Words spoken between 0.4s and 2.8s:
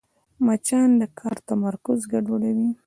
مچان د کار تمرکز ګډوډوي